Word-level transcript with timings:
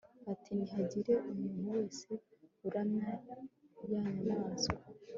ati 0.31 0.49
nihagira 0.57 1.13
umuntu 1.31 1.61
wese 1.75 2.09
uramya 2.67 3.11
ya 3.91 4.01
nyamaswa 4.23 4.79